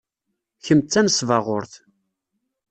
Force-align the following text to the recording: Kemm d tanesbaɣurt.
Kemm 0.65 0.81
d 0.83 0.87
tanesbaɣurt. 0.91 1.73